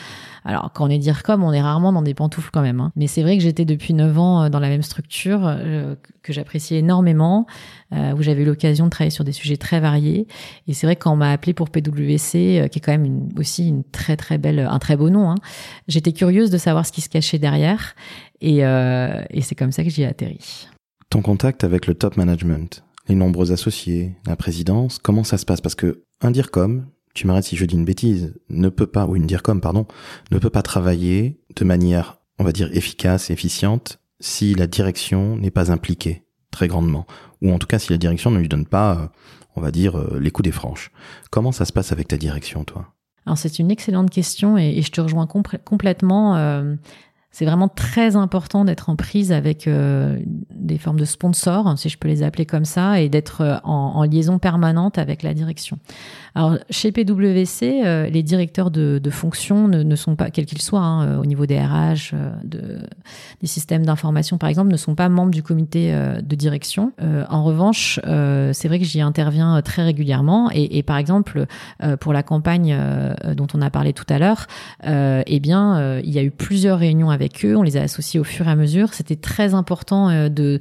[0.49, 2.81] Alors quand on est dire comme, on est rarement dans des pantoufles quand même.
[2.81, 2.93] Hein.
[2.95, 5.55] Mais c'est vrai que j'étais depuis 9 ans dans la même structure
[6.23, 7.47] que j'appréciais énormément,
[7.93, 10.29] où j'avais eu l'occasion de travailler sur des sujets très variés.
[10.69, 13.83] Et c'est vrai que quand m'a appelé pour PwC, qui est quand même aussi une
[13.85, 15.37] très très belle, un très beau nom, hein,
[15.89, 17.95] j'étais curieuse de savoir ce qui se cachait derrière.
[18.41, 20.69] Et, et c'est comme ça que j'y ai atterri.
[21.11, 25.61] Ton contact avec le top management, les nombreux associés, la présidence, comment ça se passe?
[25.61, 29.17] Parce que un DIRCOM, tu m'arrêtes si je dis une bêtise, ne peut pas, ou
[29.17, 29.87] une DIRCOM, pardon,
[30.31, 35.51] ne peut pas travailler de manière, on va dire, efficace, efficiente, si la direction n'est
[35.51, 37.07] pas impliquée très grandement.
[37.43, 39.07] Ou en tout cas, si la direction ne lui donne pas, euh,
[39.57, 40.91] on va dire, euh, les coups des franches.
[41.31, 42.93] Comment ça se passe avec ta direction, toi?
[43.27, 46.37] Alors c'est une excellente question et, je te rejoins complètement.
[46.37, 46.77] Euh,
[47.37, 50.19] c'est vraiment très important d'être en prise avec euh,
[50.55, 54.05] des formes de sponsors, si je peux les appeler comme ça, et d'être euh, en,
[54.05, 55.79] liaison permanente avec la direction.
[56.35, 60.81] Alors, chez PwC, euh, les directeurs de, de fonction ne, sont pas, quels qu'ils soient,
[60.81, 62.79] hein, au niveau des RH, de,
[63.43, 66.93] des systèmes d'information par exemple, ne sont pas membres du comité de direction.
[67.29, 68.01] en revanche,
[68.53, 71.47] c'est vrai que j'y interviens très régulièrement, et, et par exemple,
[72.01, 72.79] pour la campagne
[73.35, 74.47] dont on a parlé tout à l'heure,
[74.85, 78.47] eh bien, il y a eu plusieurs réunions avec on les a associés au fur
[78.47, 78.95] et à mesure.
[78.95, 80.59] C'était très important euh, de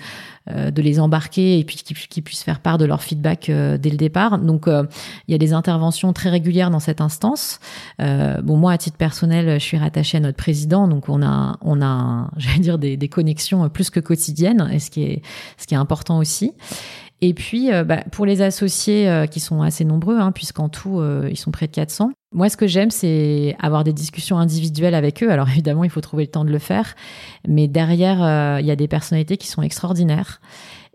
[0.50, 3.90] euh, de les embarquer et puis qu'ils puissent faire part de leur feedback euh, dès
[3.90, 4.38] le départ.
[4.38, 7.60] Donc il y a des interventions très régulières dans cette instance.
[8.00, 11.82] bon moi à titre personnel, je suis rattachée à notre président, donc on a on
[11.82, 15.22] a j'allais dire des, des connexions plus que quotidiennes, et ce qui est
[15.58, 16.54] ce qui est important aussi.
[17.22, 21.00] Et puis, euh, bah, pour les associés euh, qui sont assez nombreux, hein, puisqu'en tout,
[21.00, 24.96] euh, ils sont près de 400, moi, ce que j'aime, c'est avoir des discussions individuelles
[24.96, 25.32] avec eux.
[25.32, 26.96] Alors, évidemment, il faut trouver le temps de le faire.
[27.48, 30.42] Mais derrière, il y a des personnalités qui sont extraordinaires.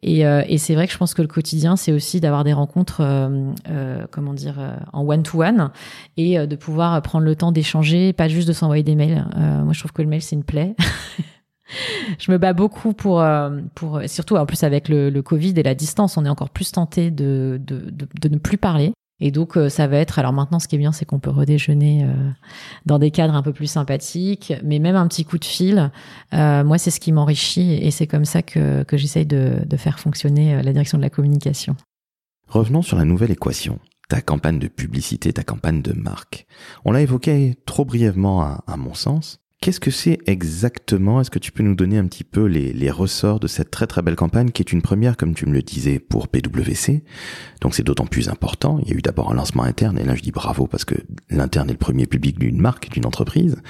[0.03, 3.03] Et, et c'est vrai que je pense que le quotidien, c'est aussi d'avoir des rencontres,
[4.11, 4.59] comment dire,
[4.93, 5.71] en one-to-one
[6.19, 9.27] et de pouvoir prendre le temps d'échanger, pas juste de s'envoyer des mails.
[9.37, 10.75] moi, je trouve que le mail, c'est une plaie.
[12.19, 15.75] je me bats beaucoup pour, euh, pour surtout en plus avec le, Covid et la
[15.75, 18.93] distance, on est encore plus tenté de, de, ne plus parler.
[19.21, 20.19] Et donc euh, ça va être.
[20.19, 22.31] Alors maintenant, ce qui est bien, c'est qu'on peut redéjeuner euh,
[22.87, 25.91] dans des cadres un peu plus sympathiques, mais même un petit coup de fil.
[26.33, 29.77] Euh, moi, c'est ce qui m'enrichit et c'est comme ça que, que j'essaye de, de
[29.77, 31.77] faire fonctionner la direction de la communication.
[32.49, 33.79] Revenons sur la nouvelle équation
[34.09, 36.47] ta campagne de publicité, ta campagne de marque.
[36.85, 41.21] On l'a évoqué trop brièvement à mon sens, Qu'est-ce que c'est exactement?
[41.21, 44.01] Est-ce que tu peux nous donner un petit peu les, ressorts de cette très très
[44.01, 47.05] belle campagne qui est une première, comme tu me le disais, pour PwC
[47.61, 48.79] Donc c'est d'autant plus important.
[48.81, 50.95] Il y a eu d'abord un lancement interne, et là je dis bravo parce que
[51.29, 53.61] l'interne est le premier public d'une marque, d'une entreprise.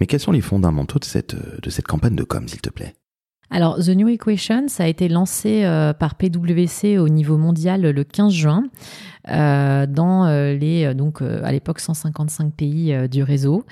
[0.00, 2.92] Mais quels sont les fondamentaux de cette, de cette campagne de com, s'il te plaît?
[3.50, 8.04] Alors, The New Equation, ça a été lancé euh, par PwC au niveau mondial le
[8.04, 8.64] 15 juin.
[9.30, 13.64] Euh, dans euh, les euh, donc à l'époque 155 pays du réseau.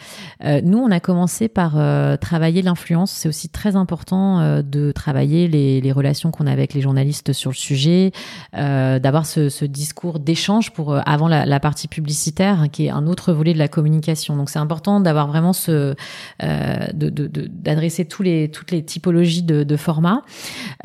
[0.63, 1.73] nous, on a commencé par
[2.19, 3.11] travailler l'influence.
[3.11, 7.51] C'est aussi très important de travailler les, les relations qu'on a avec les journalistes sur
[7.51, 8.13] le sujet,
[8.53, 13.07] d'avoir ce, ce, discours d'échange pour avant la, la, partie publicitaire, hein, qui est un
[13.07, 14.37] autre volet de la communication.
[14.37, 15.95] Donc, c'est important d'avoir vraiment ce
[16.41, 20.23] d'adresser tous les toutes les typologies de, de formats.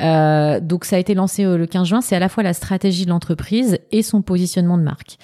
[0.00, 2.00] donc, ça a été lancé le 15 juin.
[2.00, 5.18] C'est à la fois la stratégie de l'entreprise et son positionnement de marque.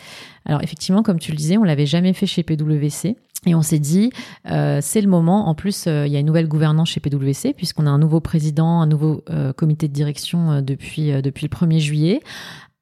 [0.47, 3.17] Alors effectivement, comme tu le disais, on l'avait jamais fait chez PwC.
[3.47, 4.11] Et on s'est dit,
[4.51, 5.49] euh, c'est le moment.
[5.49, 8.21] En plus, euh, il y a une nouvelle gouvernance chez PwC, puisqu'on a un nouveau
[8.21, 12.21] président, un nouveau euh, comité de direction depuis, depuis le 1er juillet.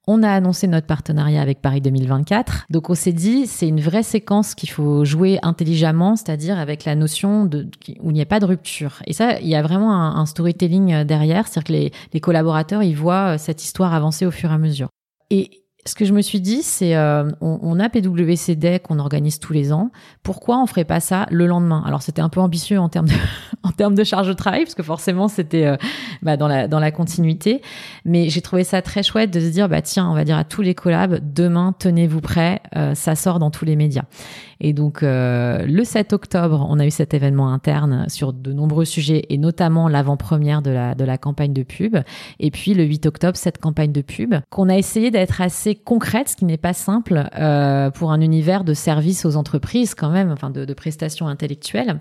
[0.09, 2.67] On a annoncé notre partenariat avec Paris 2024.
[2.69, 6.95] Donc on s'est dit, c'est une vraie séquence qu'il faut jouer intelligemment, c'est-à-dire avec la
[6.95, 7.67] notion de,
[7.99, 9.01] où il n'y a pas de rupture.
[9.05, 12.83] Et ça, il y a vraiment un, un storytelling derrière, c'est-à-dire que les, les collaborateurs,
[12.83, 14.87] ils voient cette histoire avancer au fur et à mesure.
[15.29, 19.39] Et ce que je me suis dit, c'est euh, on, a PwC Day qu'on organise
[19.39, 19.91] tous les ans.
[20.21, 21.83] Pourquoi on ferait pas ça le lendemain?
[21.85, 23.13] Alors c'était un peu ambitieux en termes de
[23.63, 25.77] en termes de charge de travail parce que forcément c'était euh,
[26.21, 27.61] bah, dans la dans la continuité.
[28.05, 30.43] Mais j'ai trouvé ça très chouette de se dire bah tiens on va dire à
[30.43, 34.03] tous les collabs demain tenez-vous prêts, euh, ça sort dans tous les médias.
[34.59, 38.85] Et donc euh, le 7 octobre, on a eu cet événement interne sur de nombreux
[38.85, 41.97] sujets et notamment l'avant-première de la de la campagne de pub.
[42.39, 46.29] Et puis le 8 octobre, cette campagne de pub qu'on a essayé d'être assez concrète,
[46.29, 50.31] ce qui n'est pas simple euh, pour un univers de services aux entreprises quand même,
[50.31, 51.99] enfin de, de, prestations intellectuelles.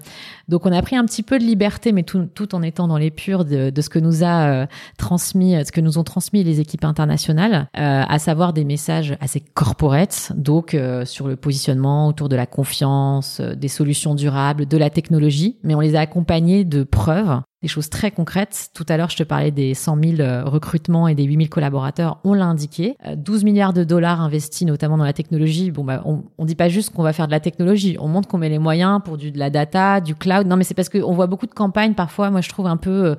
[0.49, 2.99] Donc on a pris un petit peu de liberté, mais tout, tout en étant dans
[2.99, 4.67] les de, de ce que nous a euh,
[4.99, 9.41] transmis, ce que nous ont transmis les équipes internationales, euh, à savoir des messages assez
[9.41, 14.77] corporate, donc euh, sur le positionnement autour de la confiance, euh, des solutions durables, de
[14.77, 18.71] la technologie, mais on les a accompagnés de preuves des choses très concrètes.
[18.75, 21.49] Tout à l'heure, je te parlais des 100 000 euh, recrutements et des 8 000
[21.49, 22.19] collaborateurs.
[22.25, 22.97] On l'a indiqué.
[23.17, 25.71] 12 milliards de dollars investis notamment dans la technologie.
[25.71, 27.97] Bon, bah, on, dit pas juste qu'on va faire de la technologie.
[27.99, 30.47] On montre qu'on met les moyens pour du, de la data, du cloud.
[30.47, 32.31] Non, mais c'est parce qu'on voit beaucoup de campagnes parfois.
[32.31, 33.17] Moi, je trouve un peu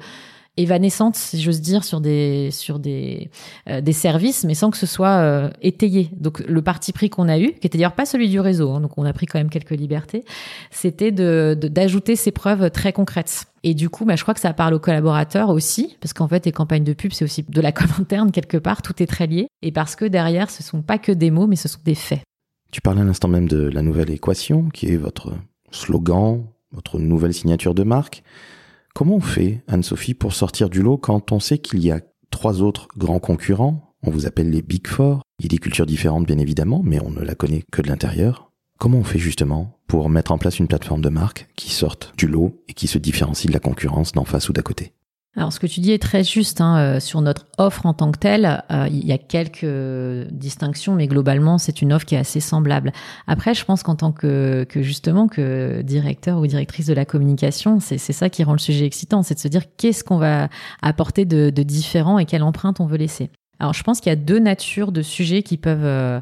[0.58, 3.30] évanescente, si j'ose dire, sur des sur des
[3.70, 6.10] euh, des services, mais sans que ce soit euh, étayé.
[6.18, 8.82] Donc le parti pris qu'on a eu, qui était d'ailleurs pas celui du réseau, hein,
[8.82, 10.26] donc on a pris quand même quelques libertés,
[10.72, 13.46] c'était de d'ajouter ces preuves très concrètes.
[13.64, 16.46] Et du coup, bah, je crois que ça parle aux collaborateurs aussi, parce qu'en fait,
[16.46, 19.28] les campagnes de pub, c'est aussi de la com interne quelque part, tout est très
[19.28, 21.96] lié, et parce que derrière, ce sont pas que des mots, mais ce sont des
[21.96, 22.22] faits.
[22.72, 25.34] Tu parlais à l'instant même de la nouvelle équation, qui est votre
[25.72, 28.24] slogan, votre nouvelle signature de marque.
[28.98, 32.64] Comment on fait, Anne-Sophie, pour sortir du lot quand on sait qu'il y a trois
[32.64, 33.94] autres grands concurrents?
[34.02, 35.22] On vous appelle les Big Four.
[35.38, 37.90] Il y a des cultures différentes, bien évidemment, mais on ne la connaît que de
[37.90, 38.50] l'intérieur.
[38.80, 42.26] Comment on fait justement pour mettre en place une plateforme de marque qui sorte du
[42.26, 44.94] lot et qui se différencie de la concurrence d'en face ou d'à côté?
[45.38, 48.12] Alors, ce que tu dis est très juste hein, euh, sur notre offre en tant
[48.12, 48.64] que telle.
[48.72, 52.92] Euh, il y a quelques distinctions, mais globalement, c'est une offre qui est assez semblable.
[53.28, 57.80] Après, je pense qu'en tant que, que, justement que directeur ou directrice de la communication,
[57.80, 60.50] c'est ça qui rend le sujet excitant, c'est de se dire qu'est-ce qu'on va
[60.82, 63.30] apporter de, de différent et quelle empreinte on veut laisser.
[63.60, 66.20] Alors, je pense qu'il y a deux natures de sujets qui peuvent euh,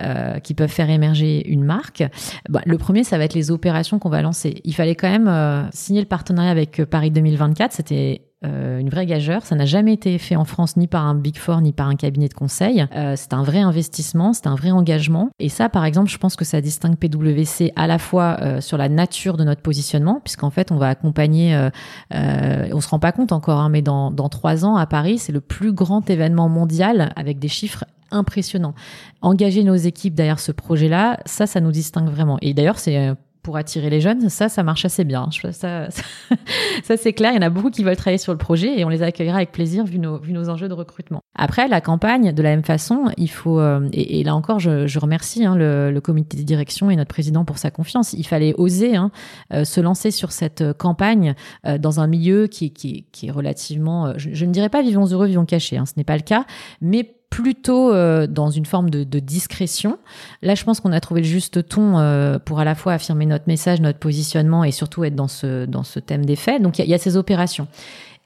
[0.00, 2.02] euh, qui peuvent faire émerger une marque.
[2.48, 4.60] Bah, le premier, ça va être les opérations qu'on va lancer.
[4.64, 7.72] Il fallait quand même euh, signer le partenariat avec Paris 2024.
[7.72, 9.44] C'était euh, une vraie gageure.
[9.44, 11.96] Ça n'a jamais été fait en France ni par un Big Four ni par un
[11.96, 12.86] cabinet de conseil.
[12.94, 15.30] Euh, c'est un vrai investissement, c'est un vrai engagement.
[15.40, 18.78] Et ça, par exemple, je pense que ça distingue PwC à la fois euh, sur
[18.78, 21.54] la nature de notre positionnement, puisqu'en fait, on va accompagner.
[21.56, 21.70] Euh,
[22.14, 25.18] euh, on se rend pas compte encore, hein, mais dans dans trois ans à Paris,
[25.18, 28.74] c'est le plus grand événement mondial avec des chiffres impressionnants.
[29.20, 32.38] Engager nos équipes derrière ce projet-là, ça, ça nous distingue vraiment.
[32.40, 33.12] Et d'ailleurs, c'est
[33.48, 35.30] pour attirer les jeunes, ça, ça marche assez bien.
[35.32, 35.88] Ça, ça,
[36.84, 37.32] ça c'est clair.
[37.32, 39.38] Il y en a beaucoup qui veulent travailler sur le projet et on les accueillera
[39.38, 41.22] avec plaisir vu nos, vu nos enjeux de recrutement.
[41.34, 44.98] Après, la campagne, de la même façon, il faut, euh, et, là encore, je, je
[44.98, 48.12] remercie hein, le, le, comité de direction et notre président pour sa confiance.
[48.12, 49.10] Il fallait oser hein,
[49.54, 51.34] euh, se lancer sur cette campagne
[51.64, 55.06] euh, dans un milieu qui, qui, qui est relativement, je, je, ne dirais pas vivons
[55.06, 56.44] heureux, vivons cachés, hein, ce n'est pas le cas,
[56.82, 59.98] mais plutôt euh, dans une forme de, de, discrétion.
[60.42, 63.26] Là, je pense qu'on a trouvé le juste ton euh, pour à la fois affirmer
[63.26, 66.62] notre message, notre positionnement et surtout être dans ce, dans ce thème des faits.
[66.62, 67.68] Donc, il y, y, a ces opérations.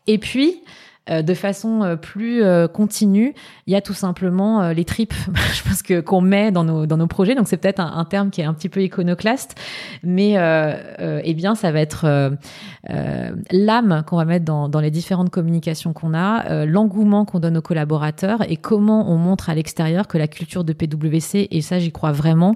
[0.07, 0.63] Et puis,
[1.09, 3.35] de façon euh, plus euh, continue,
[3.67, 5.15] il y a tout simplement les tripes,
[5.55, 7.35] je pense que qu'on met dans nos dans nos projets.
[7.35, 9.57] Donc c'est peut-être un, un, terme qui est un petit peu iconoclaste,
[10.03, 10.37] mais
[10.99, 12.37] eh bien ça va être
[13.51, 17.63] l'âme qu'on va mettre dans dans les différentes communications qu'on a, l'engouement qu'on donne aux
[17.63, 21.93] collaborateurs et comment on montre à l'extérieur que la culture de PwC et ça j'y
[21.93, 22.55] crois vraiment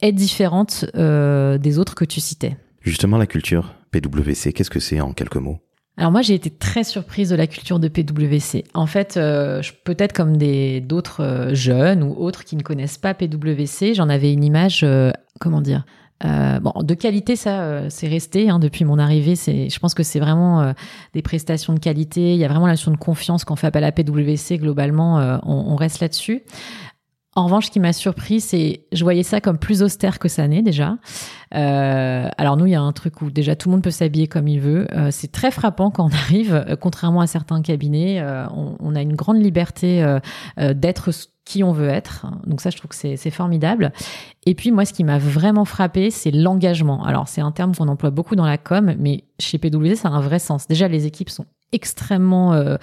[0.00, 2.56] est différente des autres que tu citais.
[2.80, 5.58] Justement la culture PwC, qu'est-ce que c'est en quelques mots?
[5.98, 8.64] Alors moi j'ai été très surprise de la culture de PwC.
[8.74, 13.14] En fait, euh, peut-être comme des d'autres euh, jeunes ou autres qui ne connaissent pas
[13.14, 15.84] PwC, j'en avais une image, euh, comment dire,
[16.24, 19.34] euh, bon, de qualité, ça, euh, c'est resté hein, depuis mon arrivée.
[19.34, 20.72] C'est, je pense que c'est vraiment euh,
[21.14, 22.34] des prestations de qualité.
[22.34, 24.58] Il y a vraiment la notion de confiance qu'on fait appel à PwC.
[24.58, 26.42] Globalement, on, on, reste là-dessus.
[27.34, 30.46] En revanche, ce qui m'a surpris, c'est je voyais ça comme plus austère que ça
[30.48, 30.98] n'est déjà.
[31.54, 34.28] Euh, alors nous, il y a un truc où déjà tout le monde peut s'habiller
[34.28, 34.86] comme il veut.
[34.92, 38.94] Euh, c'est très frappant quand on arrive, euh, contrairement à certains cabinets, euh, on, on,
[38.94, 41.10] a une grande liberté euh, d'être
[41.46, 42.26] qui on veut être.
[42.46, 43.92] Donc ça, je trouve que c'est formidable.
[44.44, 47.02] Et puis moi, ce qui m'a vraiment frappé, c'est l'engagement.
[47.02, 50.12] Alors c'est un terme qu'on emploie beaucoup dans la com, mais chez PwC, ça a
[50.12, 50.68] un vrai sens.
[50.68, 52.76] Déjà, les équipes sont extrêmement euh,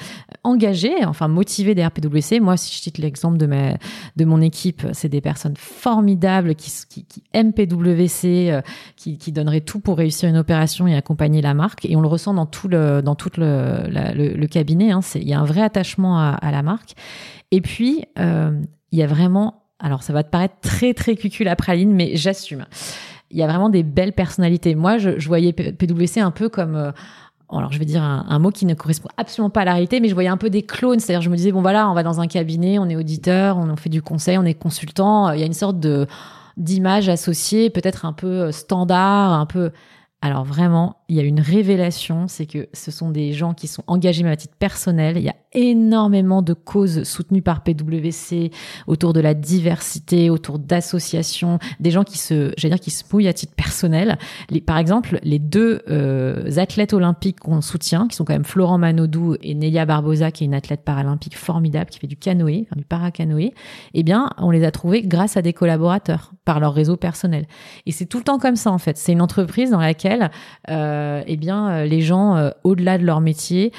[0.43, 2.39] engagés, enfin motivés derrière PwC.
[2.39, 3.73] Moi, si je cite l'exemple de ma
[4.15, 8.61] de mon équipe, c'est des personnes formidables qui, qui, qui aiment PwC, euh,
[8.95, 11.85] qui, qui donneraient tout pour réussir une opération et accompagner la marque.
[11.85, 14.91] Et on le ressent dans tout le dans tout le, le, le, cabinet.
[14.91, 15.01] Hein.
[15.15, 16.95] Il y a un vrai attachement à, à la marque.
[17.51, 18.59] Et puis, euh,
[18.91, 22.15] il y a vraiment, alors ça va te paraître très très cucul à praline, mais
[22.15, 22.65] j'assume.
[23.31, 24.73] Il y a vraiment des belles personnalités.
[24.73, 26.91] Moi, je, je voyais PwC un peu comme euh,
[27.57, 30.07] alors je vais dire un, mot qui ne correspond absolument pas à la réalité, mais
[30.07, 32.21] je voyais un peu des clones, c'est-à-dire je me disais bon voilà, on va dans
[32.21, 35.47] un cabinet, on est auditeur, on, fait du conseil, on est consultant, il y a
[35.47, 36.05] une sorte de
[36.57, 39.71] d'image associée, peut-être un peu standard, un peu.
[40.21, 43.83] Alors vraiment, il y a une révélation, c'est que ce sont des gens qui sont
[43.87, 45.17] engagés à titre personnel.
[45.17, 48.51] Il y a énormément de causes soutenues par PwC
[48.85, 53.27] autour de la diversité, autour d'associations, des gens qui se, j'allais dire, qui se mouillent
[53.27, 54.19] à titre personnel.
[54.51, 58.77] Les, par exemple, les deux euh, athlètes olympiques qu'on soutient, qui sont quand même Florent
[58.77, 62.85] Manodou et Nelia Barbosa, qui est une athlète paralympique formidable, qui fait du canoë, du
[62.85, 63.53] paracanoë,
[63.95, 67.45] eh bien, on les a trouvés grâce à des collaborateurs, par leur réseau personnel.
[67.85, 68.97] Et c'est tout le temps comme ça, en fait.
[68.97, 70.31] C'est une entreprise dans laquelle
[70.69, 73.71] euh, eh bien, euh, les gens, euh, au-delà de leur métier,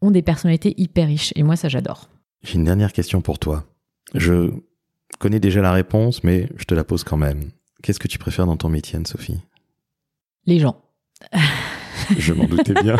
[0.00, 1.32] ont des personnalités hyper riches.
[1.36, 2.08] Et moi, ça, j'adore.
[2.42, 3.64] J'ai une dernière question pour toi.
[4.14, 4.50] Je
[5.18, 7.50] connais déjà la réponse, mais je te la pose quand même.
[7.82, 9.40] Qu'est-ce que tu préfères dans ton métier, Anne-Sophie?
[10.46, 10.76] Les gens.
[12.16, 12.96] Je m'en doutais bien.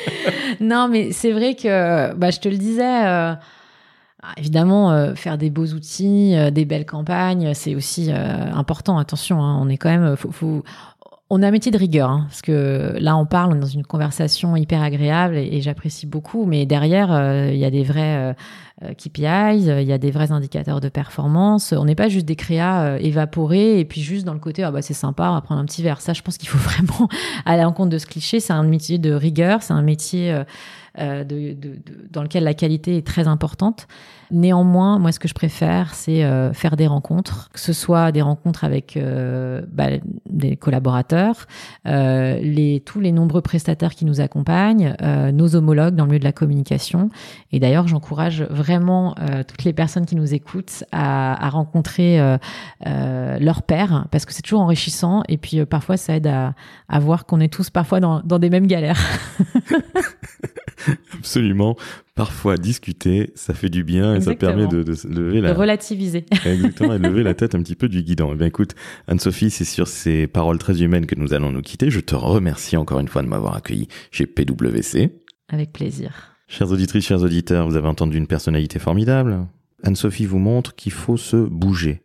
[0.60, 3.34] non, mais c'est vrai que, bah, je te le disais, euh,
[4.36, 8.98] évidemment, euh, faire des beaux outils, euh, des belles campagnes, c'est aussi euh, important.
[8.98, 10.64] Attention, hein, on est quand même, faut, faut-
[11.34, 13.66] on a un métier de rigueur, hein, parce que là, on parle on est dans
[13.66, 18.16] une conversation hyper agréable et, j'apprécie beaucoup, mais derrière, euh, il y a des vrais
[18.16, 18.32] euh,
[18.84, 21.72] euh, KPIs, il y a des vrais indicateurs de performance.
[21.72, 24.70] On n'est pas juste des créas euh, évaporés et puis juste dans le côté, ah
[24.70, 26.02] bah c'est sympa, on va prendre un petit verre.
[26.02, 27.08] Ça, je pense qu'il faut vraiment
[27.46, 28.38] aller à l'encontre de ce cliché.
[28.38, 30.44] C'est un métier de rigueur, c'est un métier euh,
[30.98, 33.86] euh, de, de- de- dans lequel la qualité est très importante.
[34.32, 38.22] Néanmoins, moi, ce que je préfère, c'est euh, faire des rencontres, que ce soit des
[38.22, 39.88] rencontres avec euh, bah,
[40.24, 41.46] des collaborateurs,
[41.86, 46.18] euh, les, tous les nombreux prestataires qui nous accompagnent, euh, nos homologues dans le milieu
[46.18, 47.10] de la communication.
[47.52, 52.38] Et d'ailleurs, j'encourage vraiment euh, toutes les personnes qui nous écoutent à, à rencontrer euh,
[53.38, 55.24] leur père, parce que c'est toujours enrichissant.
[55.28, 56.54] Et puis, parfois, ça aide à,
[56.88, 58.98] à voir qu'on est tous parfois dans, dans des mêmes galères.
[61.18, 61.76] Absolument.
[62.14, 66.26] Parfois, discuter, ça fait du bien et ça permet de, lever De la, relativiser.
[66.44, 68.32] Exactement, et de lever la tête un petit peu du guidon.
[68.34, 68.74] Eh bien, écoute,
[69.08, 71.90] Anne-Sophie, c'est sur ces paroles très humaines que nous allons nous quitter.
[71.90, 75.10] Je te remercie encore une fois de m'avoir accueilli chez PWC.
[75.48, 76.36] Avec plaisir.
[76.48, 79.46] Chères auditrices, chers auditeurs, vous avez entendu une personnalité formidable.
[79.82, 82.02] Anne-Sophie vous montre qu'il faut se bouger.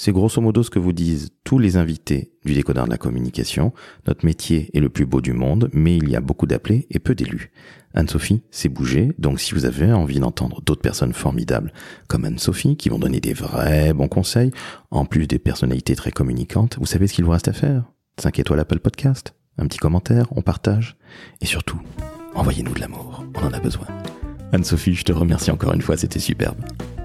[0.00, 3.72] C'est grosso modo ce que vous disent tous les invités du décodeur de la communication.
[4.06, 7.00] Notre métier est le plus beau du monde, mais il y a beaucoup d'appelés et
[7.00, 7.50] peu d'élus.
[7.94, 11.72] Anne-Sophie s'est bougée, donc si vous avez envie d'entendre d'autres personnes formidables
[12.06, 14.52] comme Anne-Sophie qui vont donner des vrais bons conseils,
[14.92, 17.82] en plus des personnalités très communicantes, vous savez ce qu'il vous reste à faire?
[18.20, 20.96] 5 étoiles Apple Podcast, un petit commentaire, on partage,
[21.40, 21.80] et surtout,
[22.36, 23.88] envoyez-nous de l'amour, on en a besoin.
[24.52, 26.58] Anne-Sophie, je te remercie encore une fois, c'était superbe.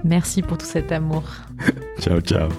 [0.04, 1.24] Merci pour tout cet amour.
[2.00, 2.50] Ciao, ciao.